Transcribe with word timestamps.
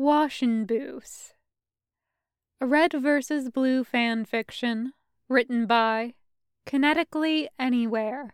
Washin'Boose. 0.00 1.34
A 2.58 2.66
red 2.66 2.94
versus 2.94 3.50
blue 3.50 3.84
fan 3.84 4.24
fiction 4.24 4.94
written 5.28 5.66
by 5.66 6.14
Kinetically 6.66 7.48
Anywhere 7.58 8.32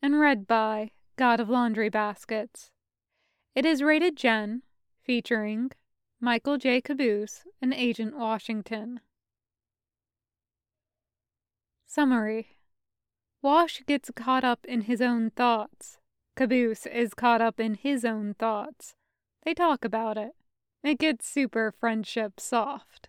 and 0.00 0.20
read 0.20 0.46
by 0.46 0.92
God 1.16 1.40
of 1.40 1.50
Laundry 1.50 1.88
Baskets. 1.88 2.70
It 3.56 3.66
is 3.66 3.82
rated 3.82 4.16
Gen, 4.16 4.62
featuring 5.02 5.72
Michael 6.20 6.58
J. 6.58 6.80
Caboose 6.80 7.42
and 7.60 7.74
Agent 7.74 8.16
Washington. 8.16 9.00
Summary 11.88 12.58
Wash 13.42 13.82
gets 13.84 14.12
caught 14.14 14.44
up 14.44 14.64
in 14.64 14.82
his 14.82 15.00
own 15.00 15.30
thoughts. 15.30 15.98
Caboose 16.36 16.86
is 16.86 17.14
caught 17.14 17.40
up 17.40 17.58
in 17.58 17.74
his 17.74 18.04
own 18.04 18.34
thoughts. 18.34 18.94
They 19.44 19.54
talk 19.54 19.84
about 19.84 20.16
it. 20.16 20.36
It 20.84 20.98
gets 20.98 21.26
super 21.26 21.72
friendship 21.72 22.38
soft. 22.38 23.08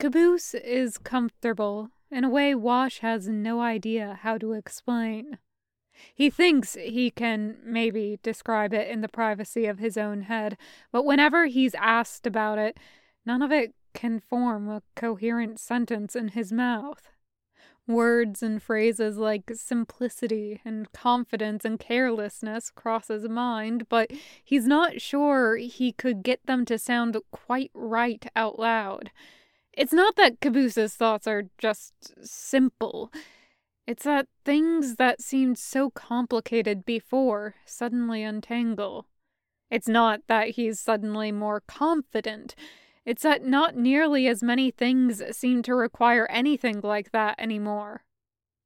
Caboose 0.00 0.54
is 0.54 0.98
comfortable 0.98 1.90
in 2.10 2.24
a 2.24 2.28
way 2.28 2.56
Wash 2.56 2.98
has 2.98 3.28
no 3.28 3.60
idea 3.60 4.18
how 4.22 4.36
to 4.38 4.52
explain. 4.52 5.38
He 6.12 6.28
thinks 6.28 6.74
he 6.74 7.12
can 7.12 7.58
maybe 7.64 8.18
describe 8.24 8.74
it 8.74 8.88
in 8.88 9.00
the 9.00 9.08
privacy 9.08 9.66
of 9.66 9.78
his 9.78 9.96
own 9.96 10.22
head, 10.22 10.58
but 10.90 11.04
whenever 11.04 11.46
he's 11.46 11.76
asked 11.76 12.26
about 12.26 12.58
it, 12.58 12.78
none 13.24 13.42
of 13.42 13.52
it 13.52 13.76
can 13.94 14.18
form 14.18 14.68
a 14.68 14.82
coherent 14.96 15.60
sentence 15.60 16.16
in 16.16 16.28
his 16.28 16.50
mouth. 16.50 17.11
Words 17.88 18.42
and 18.42 18.62
phrases 18.62 19.18
like 19.18 19.50
simplicity 19.54 20.60
and 20.64 20.90
confidence 20.92 21.64
and 21.64 21.80
carelessness 21.80 22.70
cross 22.70 23.08
his 23.08 23.28
mind, 23.28 23.88
but 23.88 24.12
he's 24.44 24.66
not 24.66 25.00
sure 25.00 25.56
he 25.56 25.92
could 25.92 26.22
get 26.22 26.46
them 26.46 26.64
to 26.66 26.78
sound 26.78 27.16
quite 27.32 27.72
right 27.74 28.24
out 28.36 28.58
loud. 28.58 29.10
It's 29.72 29.92
not 29.92 30.16
that 30.16 30.40
Caboose's 30.40 30.94
thoughts 30.94 31.26
are 31.26 31.44
just 31.58 31.94
simple. 32.24 33.10
It's 33.86 34.04
that 34.04 34.28
things 34.44 34.96
that 34.96 35.20
seemed 35.20 35.58
so 35.58 35.90
complicated 35.90 36.84
before 36.84 37.56
suddenly 37.64 38.22
untangle. 38.22 39.06
It's 39.70 39.88
not 39.88 40.20
that 40.28 40.50
he's 40.50 40.78
suddenly 40.78 41.32
more 41.32 41.62
confident. 41.66 42.54
It's 43.04 43.22
that 43.22 43.44
not 43.44 43.76
nearly 43.76 44.28
as 44.28 44.42
many 44.42 44.70
things 44.70 45.22
seem 45.36 45.62
to 45.62 45.74
require 45.74 46.26
anything 46.30 46.80
like 46.82 47.10
that 47.12 47.34
anymore. 47.38 48.04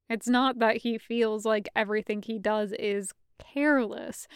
It's 0.09 0.29
not 0.29 0.59
that 0.59 0.79
he 0.79 0.99
feels 0.99 1.45
like 1.45 1.69
everything 1.75 2.23
he 2.23 2.39
does 2.39 2.73
is 2.73 3.13
careless. 3.39 4.29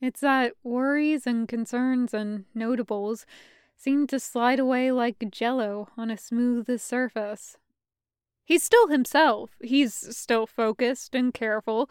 It's 0.00 0.20
that 0.20 0.54
worries 0.62 1.26
and 1.26 1.48
concerns 1.48 2.14
and 2.14 2.44
notables 2.54 3.26
seem 3.76 4.06
to 4.06 4.20
slide 4.20 4.60
away 4.60 4.92
like 4.92 5.30
jello 5.30 5.88
on 5.96 6.10
a 6.10 6.16
smooth 6.16 6.80
surface. 6.80 7.56
He's 8.44 8.62
still 8.62 8.88
himself. 8.88 9.50
He's 9.62 10.16
still 10.16 10.46
focused 10.46 11.14
and 11.14 11.32
careful. 11.32 11.90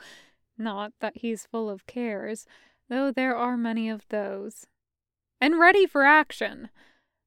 Not 0.57 0.93
that 1.01 1.17
he's 1.17 1.47
full 1.47 1.69
of 1.69 1.87
cares, 1.87 2.45
though 2.89 3.11
there 3.11 3.35
are 3.35 3.57
many 3.57 3.89
of 3.89 4.07
those. 4.09 4.67
And 5.41 5.59
ready 5.59 5.85
for 5.85 6.05
action. 6.05 6.69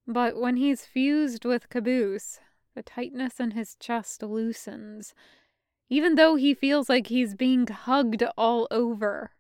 But 0.06 0.36
when 0.36 0.56
he's 0.56 0.86
fused 0.86 1.44
with 1.44 1.68
Caboose, 1.68 2.38
the 2.74 2.82
tightness 2.82 3.40
in 3.40 3.52
his 3.52 3.74
chest 3.76 4.22
loosens, 4.22 5.14
even 5.88 6.14
though 6.14 6.36
he 6.36 6.54
feels 6.54 6.88
like 6.88 7.08
he's 7.08 7.34
being 7.34 7.66
hugged 7.66 8.22
all 8.36 8.68
over. 8.70 9.32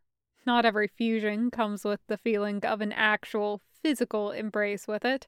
Not 0.44 0.64
every 0.64 0.88
fusion 0.88 1.50
comes 1.50 1.84
with 1.84 2.00
the 2.06 2.16
feeling 2.16 2.64
of 2.64 2.80
an 2.80 2.92
actual 2.92 3.62
physical 3.82 4.30
embrace 4.30 4.88
with 4.88 5.04
it, 5.04 5.26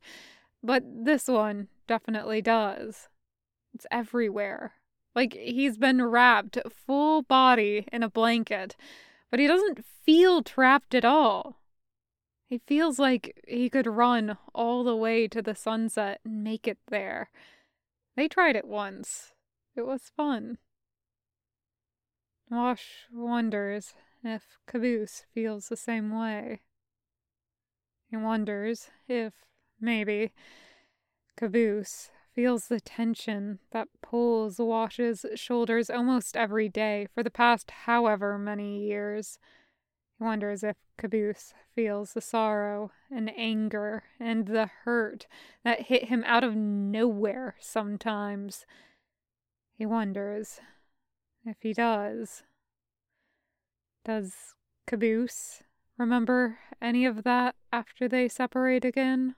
but 0.63 0.83
this 0.87 1.29
one 1.29 1.69
definitely 1.87 2.41
does. 2.41 3.09
It's 3.75 3.87
everywhere. 3.91 4.73
Like 5.15 5.35
he's 5.35 5.77
been 5.77 6.05
wrapped 6.05 6.59
full 6.87 7.23
body 7.23 7.87
in 7.93 8.03
a 8.03 8.11
blanket, 8.11 8.77
but 9.31 9.41
he 9.41 9.47
doesn't 9.47 9.85
feel 9.85 10.43
trapped 10.43 10.95
at 10.95 11.05
all. 11.05 11.58
He 12.49 12.63
feels 12.67 12.99
like 12.99 13.39
he 13.47 13.69
could 13.69 13.87
run 13.87 14.39
all 14.55 14.83
the 14.83 14.97
way 14.97 15.29
to 15.29 15.43
the 15.43 15.55
sunset 15.55 16.21
and 16.25 16.43
make 16.43 16.67
it 16.67 16.79
there. 16.89 17.31
They 18.17 18.27
tried 18.27 18.57
it 18.57 18.67
once. 18.67 19.35
It 19.77 19.87
was 19.87 20.11
fun. 20.17 20.57
Wash 22.51 23.05
wonders 23.13 23.93
if 24.25 24.57
Caboose 24.67 25.27
feels 25.35 25.69
the 25.69 25.77
same 25.77 26.11
way. 26.19 26.63
He 28.11 28.17
wonders 28.17 28.89
if, 29.07 29.35
maybe, 29.79 30.33
Caboose 31.37 32.11
feels 32.35 32.69
the 32.69 32.81
tension 32.81 33.59
that 33.73 33.89
pulls 34.01 34.59
Wash's 34.59 35.27
shoulders 35.35 35.91
almost 35.91 36.35
every 36.35 36.71
day 36.71 37.09
for 37.15 37.23
the 37.23 37.31
past 37.31 37.71
however 37.85 38.39
many 38.39 38.87
years. 38.87 39.39
He 40.19 40.25
wonders 40.25 40.63
if 40.63 40.77
Caboose 40.99 41.55
feels 41.75 42.13
the 42.13 42.21
sorrow 42.21 42.91
and 43.11 43.31
anger 43.37 44.03
and 44.19 44.47
the 44.47 44.69
hurt 44.83 45.27
that 45.65 45.83
hit 45.83 46.05
him 46.05 46.25
out 46.27 46.45
of 46.45 46.57
nowhere 46.57 47.55
sometimes. 47.61 48.67
He 49.77 49.87
wonders 49.87 50.61
if 51.47 51.57
he 51.61 51.73
does. 51.73 52.43
Does 54.05 54.55
Caboose 54.87 55.63
remember 55.97 56.59
any 56.83 57.07
of 57.07 57.23
that 57.23 57.55
after 57.73 58.09
they 58.09 58.29
separate 58.29 58.85
again? 58.85 59.37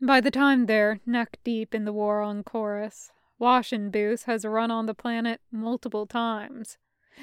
By 0.00 0.20
the 0.20 0.30
time 0.30 0.66
they're 0.66 1.00
neck 1.06 1.38
deep 1.42 1.74
in 1.74 1.84
the 1.84 1.92
war 1.92 2.20
on 2.20 2.44
Chorus, 2.44 3.10
Washin'Boose 3.40 4.24
has 4.24 4.44
run 4.44 4.70
on 4.70 4.86
the 4.86 4.94
planet 4.94 5.40
multiple 5.50 6.06
times. 6.06 6.76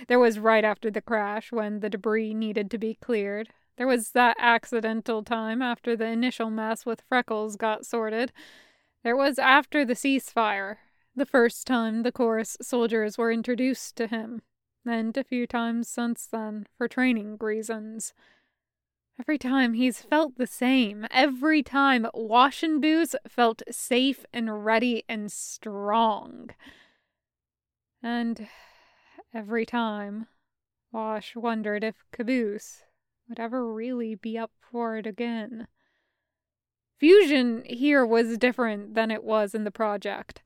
There 0.08 0.20
was 0.20 0.40
right 0.40 0.64
after 0.64 0.92
the 0.92 1.02
crash 1.02 1.52
when 1.52 1.80
the 1.80 1.90
debris 1.90 2.34
needed 2.34 2.70
to 2.72 2.78
be 2.78 2.96
cleared. 2.96 3.50
There 3.78 3.88
was 3.88 4.12
that 4.12 4.38
accidental 4.40 5.24
time 5.24 5.62
after 5.62 5.96
the 5.96 6.06
initial 6.06 6.50
mess 6.50 6.86
with 6.86 7.04
Freckles 7.10 7.56
got 7.56 7.86
sorted. 7.86 8.32
There 9.04 9.16
was 9.16 9.38
after 9.38 9.84
the 9.86 9.94
ceasefire, 9.94 10.78
the 11.16 11.26
first 11.26 11.68
time 11.68 12.04
the 12.04 12.12
chorus 12.12 12.58
soldiers 12.62 13.18
were 13.18 13.32
introduced 13.32 13.96
to 13.98 14.08
him, 14.08 14.42
and 14.86 15.16
a 15.16 15.24
few 15.24 15.48
times 15.48 15.88
since 15.88 16.26
then 16.26 16.68
for 16.78 16.88
training 16.88 17.38
reasons. 17.40 18.14
Every 19.20 19.38
time 19.38 19.74
he's 19.74 20.02
felt 20.02 20.38
the 20.38 20.48
same. 20.48 21.08
Every 21.10 21.64
time 21.64 22.06
Washin'Boose 22.14 23.16
felt 23.28 23.64
safe 23.72 24.26
and 24.34 24.66
ready 24.66 25.04
and 25.08 25.32
strong. 25.32 26.50
And 28.04 28.50
Every 29.36 29.66
time, 29.66 30.28
Wash 30.94 31.36
wondered 31.36 31.84
if 31.84 32.06
Caboose 32.14 32.84
would 33.28 33.38
ever 33.38 33.70
really 33.70 34.16
be 34.16 34.38
up 34.38 34.52
for 34.72 34.96
it 34.96 35.06
again. 35.06 35.68
Fusion 36.98 37.64
here 37.66 38.06
was 38.06 38.38
different 38.38 38.94
than 38.96 39.12
it 39.12 39.26
was 39.26 39.54
in 39.54 39.66
the 39.66 39.72
project. 39.72 40.42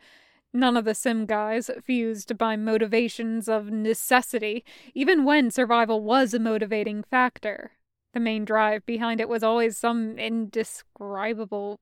None 0.52 0.76
of 0.76 0.86
the 0.86 0.96
sim 0.96 1.28
guys 1.28 1.70
fused 1.84 2.36
by 2.36 2.56
motivations 2.56 3.48
of 3.48 3.70
necessity, 3.70 4.66
even 4.96 5.24
when 5.24 5.52
survival 5.52 6.02
was 6.02 6.34
a 6.34 6.40
motivating 6.40 7.04
factor. 7.04 7.74
The 8.16 8.20
main 8.20 8.44
drive 8.44 8.88
behind 8.88 9.22
it 9.22 9.30
was 9.30 9.44
always 9.44 9.78
some 9.78 10.18
indescribable 10.18 11.80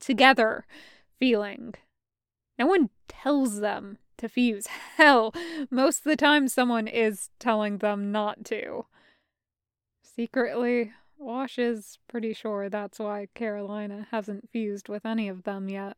together 0.00 0.64
feeling. 1.18 1.74
No 2.58 2.64
one 2.64 2.88
tells 3.06 3.60
them 3.60 3.98
to 4.18 4.28
fuse. 4.28 4.66
Hell, 4.96 5.34
most 5.70 5.98
of 5.98 6.04
the 6.04 6.16
time 6.16 6.48
someone 6.48 6.86
is 6.86 7.30
telling 7.38 7.78
them 7.78 8.12
not 8.12 8.44
to. 8.46 8.86
Secretly, 10.02 10.92
Wash 11.18 11.58
is 11.58 11.98
pretty 12.08 12.32
sure 12.32 12.68
that's 12.68 12.98
why 12.98 13.28
Carolina 13.34 14.06
hasn't 14.10 14.50
fused 14.50 14.88
with 14.88 15.04
any 15.04 15.28
of 15.28 15.42
them 15.44 15.68
yet. 15.68 15.96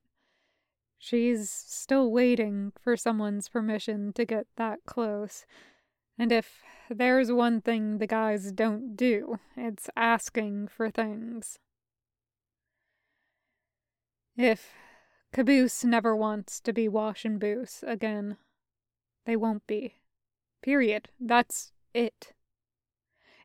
She's 0.99 1.51
still 1.51 2.11
waiting 2.11 2.73
for 2.79 2.97
someone's 2.97 3.49
permission 3.49 4.13
to 4.15 4.25
get 4.25 4.47
that 4.57 4.81
close. 4.87 5.47
And 6.19 6.31
if 6.31 6.63
there's 6.91 7.33
one 7.33 7.63
thing 7.63 7.97
the 7.97 8.07
guys 8.07 8.53
don't 8.53 8.97
do, 8.97 9.39
it's 9.57 9.89
asking 9.97 10.69
for 10.69 10.91
things. 10.91 11.59
If 14.37 14.75
Caboose 15.33 15.85
never 15.85 16.15
wants 16.17 16.61
to 16.61 16.73
be 16.73 16.89
Washin'Boose 16.89 17.85
again. 17.87 18.37
They 19.27 19.37
won't 19.37 19.67
be. 19.67 19.97
Period. 20.63 21.09
That's 21.21 21.73
it. 21.95 22.33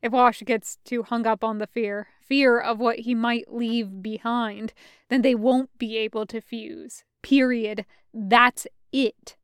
If 0.02 0.12
Wash 0.12 0.42
gets 0.42 0.78
too 0.84 1.04
hung 1.04 1.28
up 1.28 1.44
on 1.44 1.58
the 1.60 1.68
fear, 1.68 2.08
fear 2.22 2.60
of 2.60 2.80
what 2.80 3.00
he 3.00 3.16
might 3.16 3.54
leave 3.54 4.02
behind, 4.02 4.74
then 5.10 5.22
they 5.22 5.36
won't 5.36 5.78
be 5.78 5.98
able 5.98 6.26
to 6.28 6.42
fuse. 6.42 7.04
Period. 7.22 7.86
That's 8.14 8.68
it. 8.92 9.36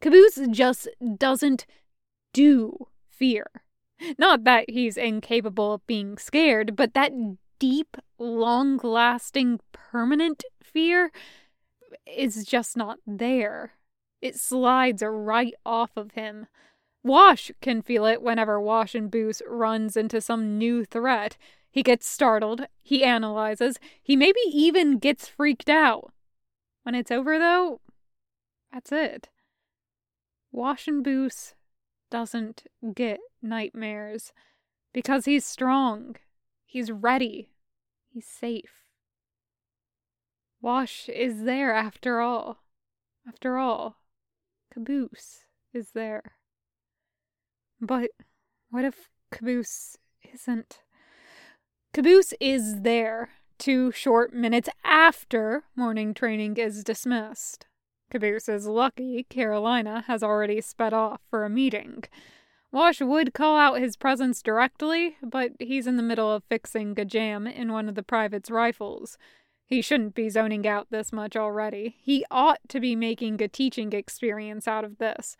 Caboose 0.00 0.40
just 0.50 0.88
doesn't 1.16 1.66
do 2.32 2.88
fear. 3.08 3.46
Not 4.18 4.44
that 4.44 4.70
he's 4.70 4.96
incapable 4.96 5.74
of 5.74 5.86
being 5.86 6.18
scared, 6.18 6.76
but 6.76 6.94
that 6.94 7.12
deep, 7.58 7.96
long 8.18 8.78
lasting, 8.82 9.60
permanent 9.72 10.44
fear 10.62 11.10
is 12.06 12.44
just 12.44 12.76
not 12.76 12.98
there. 13.06 13.72
It 14.20 14.36
slides 14.36 15.02
right 15.06 15.54
off 15.64 15.90
of 15.96 16.12
him. 16.12 16.46
Wash 17.04 17.52
can 17.60 17.82
feel 17.82 18.04
it 18.04 18.22
whenever 18.22 18.58
Washin'Boose 18.58 19.42
runs 19.46 19.96
into 19.96 20.20
some 20.20 20.58
new 20.58 20.84
threat. 20.84 21.36
He 21.70 21.82
gets 21.82 22.08
startled, 22.08 22.66
he 22.82 23.04
analyzes, 23.04 23.78
he 24.02 24.16
maybe 24.16 24.40
even 24.50 24.98
gets 24.98 25.28
freaked 25.28 25.68
out. 25.68 26.12
When 26.82 26.94
it's 26.94 27.10
over, 27.10 27.38
though, 27.38 27.80
that's 28.72 28.90
it. 28.92 29.28
Washin'Boose 30.54 31.54
doesn't 32.10 32.66
get 32.94 33.20
nightmares 33.42 34.32
because 34.94 35.26
he's 35.26 35.44
strong, 35.44 36.16
he's 36.64 36.90
ready, 36.90 37.50
he's 38.08 38.26
safe. 38.26 38.85
Wash 40.66 41.08
is 41.08 41.44
there 41.44 41.72
after 41.72 42.18
all. 42.18 42.64
After 43.24 43.56
all, 43.56 43.98
Caboose 44.74 45.44
is 45.72 45.92
there. 45.92 46.32
But 47.80 48.10
what 48.70 48.84
if 48.84 49.08
Caboose 49.30 49.96
isn't? 50.34 50.80
Caboose 51.92 52.34
is 52.40 52.80
there 52.80 53.28
two 53.58 53.92
short 53.92 54.34
minutes 54.34 54.68
after 54.82 55.62
morning 55.76 56.12
training 56.12 56.56
is 56.56 56.82
dismissed. 56.82 57.66
Caboose 58.10 58.48
is 58.48 58.66
lucky 58.66 59.22
Carolina 59.30 60.02
has 60.08 60.20
already 60.24 60.60
sped 60.60 60.92
off 60.92 61.20
for 61.30 61.44
a 61.44 61.48
meeting. 61.48 62.02
Wash 62.72 63.00
would 63.00 63.32
call 63.32 63.56
out 63.56 63.78
his 63.78 63.96
presence 63.96 64.42
directly, 64.42 65.16
but 65.22 65.52
he's 65.60 65.86
in 65.86 65.96
the 65.96 66.02
middle 66.02 66.32
of 66.32 66.42
fixing 66.48 66.98
a 66.98 67.04
jam 67.04 67.46
in 67.46 67.72
one 67.72 67.88
of 67.88 67.94
the 67.94 68.02
private's 68.02 68.50
rifles. 68.50 69.16
He 69.66 69.82
shouldn't 69.82 70.14
be 70.14 70.28
zoning 70.28 70.66
out 70.66 70.90
this 70.90 71.12
much 71.12 71.36
already. 71.36 71.96
He 72.00 72.24
ought 72.30 72.60
to 72.68 72.78
be 72.78 72.94
making 72.94 73.42
a 73.42 73.48
teaching 73.48 73.92
experience 73.92 74.68
out 74.68 74.84
of 74.84 74.98
this. 74.98 75.36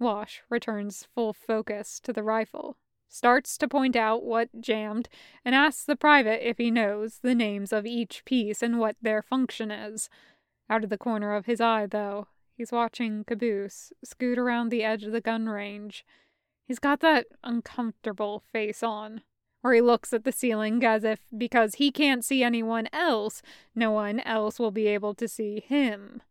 Wash 0.00 0.42
returns 0.50 1.06
full 1.14 1.32
focus 1.32 2.00
to 2.00 2.12
the 2.12 2.24
rifle, 2.24 2.76
starts 3.08 3.56
to 3.58 3.68
point 3.68 3.94
out 3.94 4.24
what 4.24 4.60
jammed, 4.60 5.08
and 5.44 5.54
asks 5.54 5.84
the 5.84 5.96
private 5.96 6.46
if 6.46 6.58
he 6.58 6.70
knows 6.70 7.20
the 7.22 7.34
names 7.34 7.72
of 7.72 7.86
each 7.86 8.24
piece 8.24 8.60
and 8.60 8.80
what 8.80 8.96
their 9.00 9.22
function 9.22 9.70
is. 9.70 10.10
Out 10.68 10.82
of 10.82 10.90
the 10.90 10.98
corner 10.98 11.34
of 11.34 11.46
his 11.46 11.60
eye, 11.60 11.86
though, 11.86 12.26
he's 12.56 12.72
watching 12.72 13.22
Caboose 13.24 13.92
scoot 14.04 14.38
around 14.38 14.68
the 14.68 14.82
edge 14.82 15.04
of 15.04 15.12
the 15.12 15.20
gun 15.20 15.48
range. 15.48 16.04
He's 16.66 16.80
got 16.80 17.00
that 17.00 17.26
uncomfortable 17.42 18.42
face 18.52 18.82
on, 18.82 19.22
where 19.60 19.74
he 19.74 19.80
looks 19.80 20.12
at 20.12 20.24
the 20.24 20.32
ceiling 20.32 20.84
as 20.84 21.04
if 21.04 21.20
because 21.36 21.76
he 21.76 21.90
can't 21.90 22.24
see 22.24 22.42
anyone 22.42 22.88
else, 22.92 23.42
no 23.74 23.90
one 23.90 24.20
else 24.20 24.58
will 24.58 24.70
be 24.70 24.86
able 24.86 25.14
to 25.14 25.28
see 25.28 25.60
him. 25.60 26.22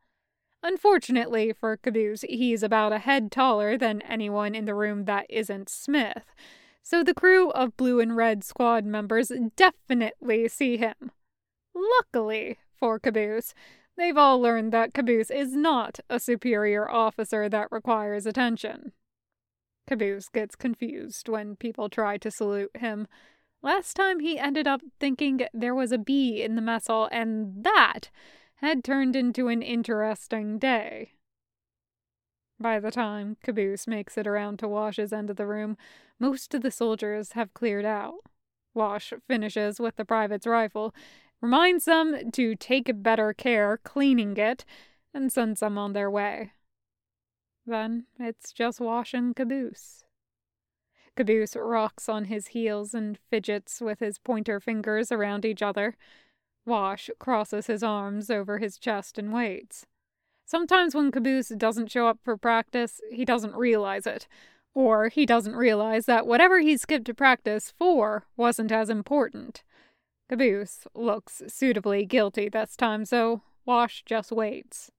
Unfortunately 0.63 1.53
for 1.53 1.77
Caboose, 1.77 2.24
he's 2.27 2.63
about 2.63 2.91
a 2.91 3.00
head 3.00 3.31
taller 3.31 3.77
than 3.77 4.01
anyone 4.01 4.56
in 4.56 4.65
the 4.65 4.74
room 4.74 5.06
that 5.06 5.25
isn't 5.29 5.69
Smith, 5.69 6.33
so 6.81 7.03
the 7.03 7.13
crew 7.13 7.51
of 7.51 7.77
blue 7.77 8.00
and 8.00 8.15
red 8.15 8.44
squad 8.44 8.85
members 8.85 9.31
definitely 9.56 10.47
see 10.47 10.77
him. 10.77 11.12
Luckily 11.75 12.57
for 12.79 12.97
Caboose, 12.97 13.53
they've 13.97 14.18
all 14.18 14.39
learned 14.39 14.71
that 14.71 14.94
Caboose 14.94 15.29
is 15.29 15.56
not 15.56 16.00
a 16.09 16.19
superior 16.19 16.89
officer 16.89 17.50
that 17.50 17.71
requires 17.71 18.25
attention. 18.25 18.94
Caboose 19.88 20.30
gets 20.30 20.56
confused 20.56 21.30
when 21.30 21.56
people 21.56 21.89
try 21.89 22.18
to 22.18 22.30
salute 22.30 22.75
him. 22.75 23.07
Last 23.63 23.95
time 23.95 24.19
he 24.19 24.38
ended 24.38 24.68
up 24.68 24.81
thinking 25.00 25.42
there 25.54 25.74
was 25.74 25.92
a 25.92 25.98
bee 25.98 26.44
in 26.44 26.56
the 26.56 26.62
mess 26.62 26.88
hall, 26.88 27.10
and 27.12 27.63
that 27.63 28.12
had 28.56 28.84
turned 28.84 29.16
into 29.16 29.48
an 29.48 29.62
interesting 29.62 30.60
day. 30.60 31.13
By 32.60 32.80
the 32.80 32.92
time 32.92 33.38
Caboose 33.44 33.88
makes 33.88 34.18
it 34.18 34.28
around 34.28 34.60
to 34.60 34.68
Wash's 34.68 35.13
end 35.13 35.30
of 35.30 35.38
the 35.38 35.45
room, 35.45 35.78
most 36.19 36.54
of 36.54 36.62
the 36.62 36.72
soldiers 36.72 37.34
have 37.34 37.54
cleared 37.54 37.86
out. 37.86 38.16
Wash 38.74 39.13
finishes 39.28 39.80
with 39.80 39.95
the 39.95 40.06
private's 40.06 40.48
rifle, 40.48 40.94
reminds 41.39 41.86
them 41.86 42.31
to 42.31 42.56
take 42.56 43.04
better 43.04 43.34
care 43.34 43.78
cleaning 43.78 44.38
it, 44.38 44.66
and 45.13 45.31
sends 45.31 45.60
them 45.60 45.78
on 45.78 45.94
their 45.94 46.10
way. 46.10 46.51
Then 47.68 48.06
it's 48.18 48.54
just 48.54 48.80
Wash 48.80 49.14
and 49.14 49.36
Caboose. 49.36 50.06
Caboose 51.18 51.58
rocks 51.58 52.08
on 52.08 52.25
his 52.25 52.48
heels 52.48 52.94
and 52.94 53.19
fidgets 53.30 53.81
with 53.81 54.00
his 54.00 54.18
pointer 54.18 54.62
fingers 54.62 55.12
around 55.12 55.44
each 55.44 55.62
other. 55.62 55.98
Wash 56.66 57.10
crosses 57.19 57.68
his 57.68 57.84
arms 57.84 58.30
over 58.30 58.60
his 58.60 58.78
chest 58.78 59.18
and 59.18 59.34
waits. 59.34 59.86
Sometimes 60.46 60.96
when 60.96 61.12
Caboose 61.12 61.50
doesn't 61.50 61.92
show 61.92 62.08
up 62.08 62.19
for 62.24 62.38
practice, 62.38 63.02
he 63.12 63.25
doesn't 63.25 63.56
realize 63.56 64.08
it. 64.08 64.30
Or 64.74 65.10
he 65.10 65.25
doesn't 65.25 65.56
realize 65.56 66.06
that 66.06 66.25
whatever 66.25 66.60
he 66.60 66.78
skipped 66.78 67.06
to 67.06 67.13
practice 67.13 67.74
for 67.78 68.24
wasn't 68.38 68.72
as 68.72 68.90
important. 68.90 69.63
Caboose 70.30 70.88
looks 70.94 71.42
suitably 71.48 72.06
guilty 72.06 72.48
this 72.48 72.78
time, 72.78 73.04
so 73.04 73.42
Wash 73.66 74.04
just 74.06 74.31
waits. 74.31 74.92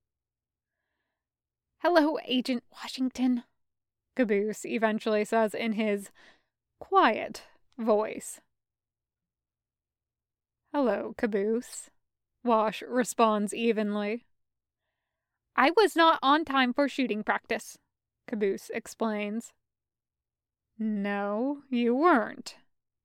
Hello, 1.80 2.18
Agent 2.26 2.64
Washington, 2.72 3.44
Caboose 4.16 4.64
eventually 4.66 5.24
says 5.24 5.54
in 5.54 5.74
his 5.74 6.10
quiet 6.80 7.44
voice. 7.78 8.40
Hello, 10.74 11.14
Caboose, 11.16 11.88
Wash 12.42 12.82
responds 12.82 13.54
evenly. 13.54 14.24
I 15.54 15.70
was 15.76 15.94
not 15.94 16.18
on 16.20 16.44
time 16.44 16.72
for 16.72 16.88
shooting 16.88 17.22
practice, 17.22 17.78
Caboose 18.26 18.72
explains. 18.74 19.52
No, 20.80 21.62
you 21.70 21.94
weren't, 21.94 22.56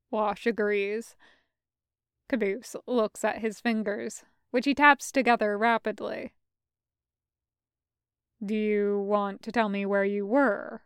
Wash 0.10 0.48
agrees. 0.48 1.16
Caboose 2.28 2.76
looks 2.88 3.24
at 3.24 3.38
his 3.38 3.60
fingers, 3.60 4.24
which 4.50 4.66
he 4.66 4.74
taps 4.74 5.12
together 5.12 5.60
rapidly. 5.60 6.34
Do 8.44 8.56
you 8.56 9.00
want 9.00 9.42
to 9.44 9.52
tell 9.52 9.70
me 9.70 9.86
where 9.86 10.04
you 10.04 10.26
were? 10.26 10.82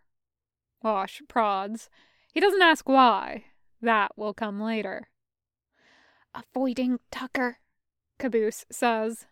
Wash 0.84 1.22
prods. 1.28 1.90
He 2.32 2.40
doesn't 2.40 2.62
ask 2.62 2.88
why. 2.88 3.46
That 3.82 4.12
will 4.16 4.34
come 4.34 4.62
later. 4.62 5.10
Avoiding 6.36 7.00
Tucker, 7.10 7.58
Caboose 8.20 8.66
says. 8.72 9.26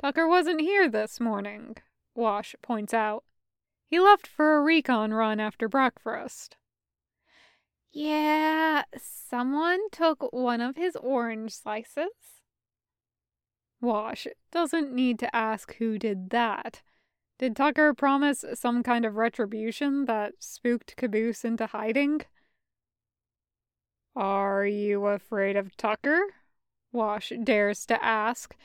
Tucker 0.00 0.26
wasn't 0.26 0.60
here 0.60 0.88
this 0.88 1.20
morning, 1.20 1.76
Wash 2.14 2.56
points 2.62 2.92
out. 2.92 3.22
He 3.86 4.00
left 4.00 4.26
for 4.26 4.56
a 4.56 4.62
recon 4.62 5.14
run 5.14 5.38
after 5.38 5.68
breakfast. 5.68 6.56
Yeah, 7.92 8.82
someone 8.96 9.88
took 9.92 10.32
one 10.32 10.60
of 10.60 10.76
his 10.76 10.96
orange 10.96 11.52
slices. 11.52 12.42
Wash 13.80 14.26
doesn't 14.50 14.92
need 14.92 15.20
to 15.20 15.34
ask 15.34 15.76
who 15.76 15.98
did 15.98 16.30
that. 16.30 16.82
Did 17.38 17.54
Tucker 17.54 17.94
promise 17.94 18.44
some 18.54 18.82
kind 18.82 19.04
of 19.04 19.14
retribution 19.14 20.06
that 20.06 20.34
spooked 20.40 20.96
Caboose 20.96 21.44
into 21.44 21.66
hiding? 21.66 22.22
Are 24.16 24.66
you 24.66 25.06
afraid 25.06 25.56
of 25.56 25.76
Tucker? 25.76 26.20
Wash 26.90 27.32
dares 27.44 27.86
to 27.86 28.04
ask. 28.04 28.56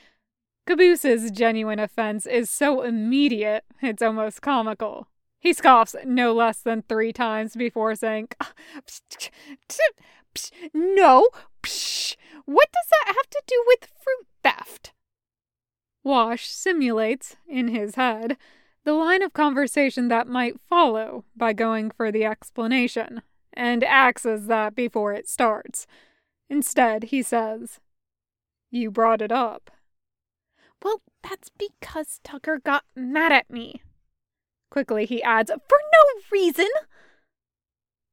Caboose's 0.66 1.30
genuine 1.30 1.78
offense 1.78 2.26
is 2.26 2.50
so 2.50 2.82
immediate, 2.82 3.64
it's 3.80 4.02
almost 4.02 4.42
comical. 4.42 5.06
He 5.38 5.52
scoffs 5.52 5.94
no 6.04 6.32
less 6.32 6.60
than 6.60 6.82
three 6.82 7.12
times 7.12 7.54
before 7.54 7.94
saying, 7.94 8.28
ah, 8.40 8.52
No, 10.74 11.28
psh, 11.62 12.16
what 12.46 12.68
does 12.72 12.86
that 12.90 13.14
have 13.14 13.30
to 13.30 13.42
do 13.46 13.62
with 13.68 13.90
fruit 14.02 14.26
theft? 14.42 14.92
Wash 16.02 16.48
simulates, 16.48 17.36
in 17.46 17.68
his 17.68 17.94
head, 17.94 18.36
the 18.84 18.92
line 18.92 19.22
of 19.22 19.32
conversation 19.32 20.08
that 20.08 20.28
might 20.28 20.60
follow 20.68 21.24
by 21.36 21.52
going 21.52 21.90
for 21.90 22.12
the 22.12 22.24
explanation, 22.24 23.22
and 23.52 23.82
axes 23.82 24.46
that 24.46 24.74
before 24.74 25.12
it 25.12 25.28
starts. 25.28 25.86
Instead, 26.50 27.04
he 27.04 27.22
says, 27.22 27.80
You 28.70 28.90
brought 28.90 29.22
it 29.22 29.32
up. 29.32 29.70
Well, 30.82 31.00
that's 31.22 31.50
because 31.56 32.20
Tucker 32.22 32.60
got 32.62 32.84
mad 32.94 33.32
at 33.32 33.50
me. 33.50 33.80
Quickly, 34.70 35.06
he 35.06 35.22
adds, 35.22 35.50
For 35.50 35.78
no 35.92 36.20
reason! 36.30 36.68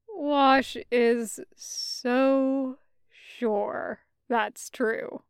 Wash 0.08 0.78
is 0.92 1.40
so 1.56 2.78
sure 3.10 4.00
that's 4.30 4.70
true. 4.70 5.24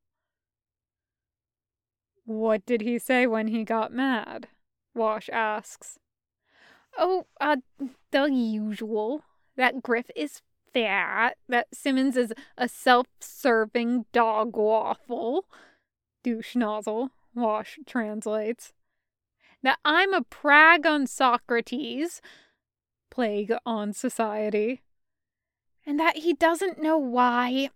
What 2.25 2.65
did 2.65 2.81
he 2.81 2.99
say 2.99 3.25
when 3.25 3.47
he 3.47 3.63
got 3.63 3.91
mad? 3.91 4.47
Wash 4.93 5.29
asks. 5.31 5.99
Oh, 6.97 7.25
uh, 7.39 7.57
the 8.11 8.25
usual 8.25 9.23
that 9.55 9.81
Grif 9.81 10.09
is 10.15 10.41
fat, 10.73 11.37
that 11.47 11.67
Simmons 11.73 12.17
is 12.17 12.33
a 12.57 12.67
self 12.67 13.07
serving 13.19 14.05
dog 14.11 14.55
waffle. 14.55 15.45
Douche 16.23 16.55
nozzle, 16.55 17.11
Wash 17.33 17.79
translates. 17.85 18.73
That 19.63 19.79
I'm 19.85 20.13
a 20.13 20.23
prag 20.23 20.85
on 20.85 21.07
Socrates, 21.07 22.21
plague 23.09 23.53
on 23.65 23.93
society. 23.93 24.81
And 25.85 25.99
that 25.99 26.17
he 26.17 26.33
doesn't 26.33 26.81
know 26.81 26.97
why. 26.97 27.69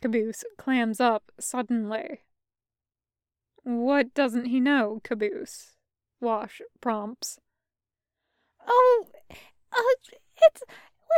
Caboose 0.00 0.44
clams 0.58 1.00
up 1.00 1.30
suddenly. 1.38 2.20
What 3.64 4.14
doesn't 4.14 4.46
he 4.46 4.60
know, 4.60 5.00
Caboose? 5.04 5.76
Wash 6.20 6.60
prompts. 6.80 7.38
Oh, 8.66 9.06
uh, 9.72 9.82
it's 10.36 10.62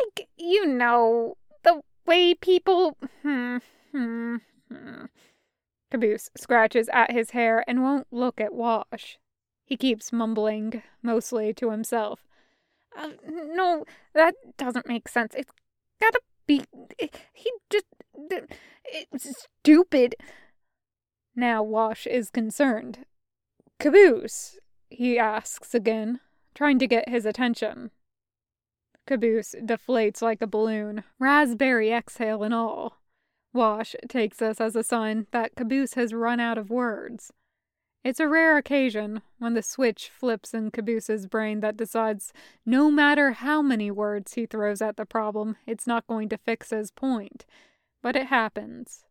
like, 0.01 0.29
you 0.37 0.67
know, 0.67 1.37
the 1.63 1.83
way 2.07 2.35
people. 2.35 2.97
Hmm, 3.23 3.59
hmm, 3.93 4.37
hmm. 4.71 5.05
Caboose 5.91 6.31
scratches 6.37 6.89
at 6.93 7.13
his 7.13 7.31
hair 7.31 7.65
and 7.69 7.83
won't 7.83 8.07
look 8.11 8.41
at 8.41 8.55
Wash. 8.55 9.19
He 9.65 9.77
keeps 9.77 10.13
mumbling, 10.13 10.83
mostly 11.03 11.55
to 11.55 11.71
himself. 11.71 12.27
Uh, 12.97 13.11
no, 13.27 13.85
that 14.13 14.35
doesn't 14.57 14.89
make 14.89 15.09
sense. 15.09 15.35
It's 15.35 15.53
gotta 16.01 16.21
be. 16.47 16.65
He 17.33 17.53
just. 17.71 17.87
It's 18.87 19.49
stupid. 19.63 20.17
Now 21.37 21.63
Wash 21.63 22.07
is 22.07 22.31
concerned. 22.31 23.07
Caboose, 23.81 24.59
he 24.91 25.19
asks 25.19 25.75
again, 25.75 26.21
trying 26.55 26.79
to 26.79 26.87
get 26.87 27.09
his 27.09 27.27
attention. 27.27 27.91
Caboose 29.07 29.55
deflates 29.61 30.23
like 30.23 30.41
a 30.41 30.47
balloon, 30.47 31.05
raspberry 31.19 31.93
exhale 31.93 32.43
and 32.43 32.55
all. 32.55 33.01
Wash 33.53 33.95
takes 34.09 34.39
this 34.39 34.61
as 34.61 34.75
a 34.75 34.83
sign 34.83 35.27
that 35.31 35.55
Caboose 35.57 35.95
has 35.95 36.15
run 36.15 36.41
out 36.41 36.59
of 36.59 36.71
words. 36.71 37.33
It's 38.05 38.21
a 38.21 38.29
rare 38.29 38.59
occasion 38.59 39.23
when 39.39 39.55
the 39.55 39.63
switch 39.63 40.11
flips 40.11 40.53
in 40.53 40.71
Caboose's 40.71 41.27
brain 41.27 41.61
that 41.61 41.77
decides 41.77 42.35
no 42.67 42.91
matter 42.91 43.33
how 43.33 43.63
many 43.63 43.91
words 43.91 44.35
he 44.35 44.45
throws 44.45 44.83
at 44.83 44.99
the 44.99 45.07
problem, 45.07 45.57
it's 45.67 45.87
not 45.87 46.07
going 46.07 46.29
to 46.29 46.37
fix 46.37 46.69
his 46.69 46.91
point. 46.91 47.47
But 48.03 48.15
it 48.15 48.27
happens. 48.27 49.05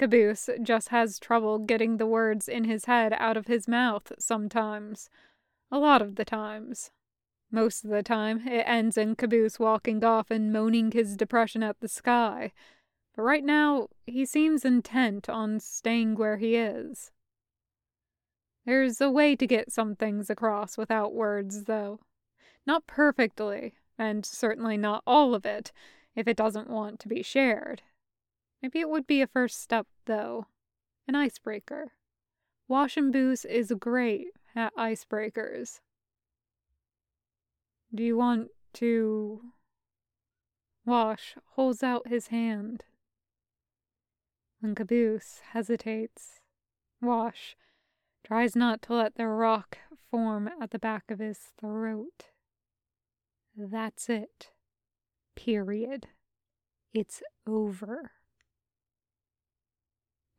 Caboose 0.00 0.48
just 0.62 0.88
has 0.88 1.18
trouble 1.18 1.58
getting 1.58 1.98
the 1.98 2.06
words 2.06 2.48
in 2.48 2.64
his 2.64 2.86
head 2.86 3.12
out 3.18 3.36
of 3.36 3.48
his 3.48 3.68
mouth 3.68 4.12
sometimes. 4.18 5.10
A 5.70 5.78
lot 5.78 6.00
of 6.00 6.16
the 6.16 6.24
times. 6.24 6.90
Most 7.50 7.84
of 7.84 7.90
the 7.90 8.02
time, 8.02 8.48
it 8.48 8.64
ends 8.66 8.96
in 8.96 9.14
Caboose 9.14 9.58
walking 9.58 10.02
off 10.02 10.30
and 10.30 10.50
moaning 10.50 10.92
his 10.92 11.18
depression 11.18 11.62
at 11.62 11.80
the 11.80 11.86
sky. 11.86 12.52
But 13.14 13.24
right 13.24 13.44
now, 13.44 13.88
he 14.06 14.24
seems 14.24 14.64
intent 14.64 15.28
on 15.28 15.60
staying 15.60 16.14
where 16.14 16.38
he 16.38 16.56
is. 16.56 17.10
There's 18.64 19.02
a 19.02 19.10
way 19.10 19.36
to 19.36 19.46
get 19.46 19.70
some 19.70 19.96
things 19.96 20.30
across 20.30 20.78
without 20.78 21.12
words, 21.12 21.64
though. 21.64 22.00
Not 22.66 22.86
perfectly, 22.86 23.74
and 23.98 24.24
certainly 24.24 24.78
not 24.78 25.02
all 25.06 25.34
of 25.34 25.44
it, 25.44 25.72
if 26.14 26.26
it 26.26 26.38
doesn't 26.38 26.70
want 26.70 27.00
to 27.00 27.08
be 27.08 27.22
shared. 27.22 27.82
Maybe 28.62 28.80
it 28.80 28.88
would 28.88 29.06
be 29.06 29.22
a 29.22 29.26
first 29.26 29.60
step, 29.60 29.86
though. 30.06 30.46
An 31.08 31.14
icebreaker. 31.14 31.92
Washin'Boose 32.68 33.44
is 33.44 33.72
great 33.78 34.28
at 34.54 34.74
icebreakers. 34.76 35.80
Do 37.94 38.02
you 38.02 38.16
want 38.16 38.48
to. 38.74 39.40
Wash 40.84 41.36
holds 41.54 41.82
out 41.82 42.08
his 42.08 42.28
hand. 42.28 42.84
And 44.62 44.76
Caboose 44.76 45.40
hesitates. 45.52 46.40
Wash 47.00 47.56
tries 48.24 48.54
not 48.54 48.82
to 48.82 48.94
let 48.94 49.14
the 49.14 49.26
rock 49.26 49.78
form 50.10 50.50
at 50.60 50.70
the 50.70 50.78
back 50.78 51.10
of 51.10 51.18
his 51.18 51.38
throat. 51.58 52.26
That's 53.56 54.08
it. 54.08 54.50
Period. 55.34 56.08
It's 56.92 57.22
over. 57.46 58.12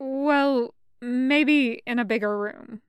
Well, 0.03 0.73
maybe 0.99 1.83
in 1.85 1.99
a 1.99 2.05
bigger 2.05 2.35
room. 2.35 2.81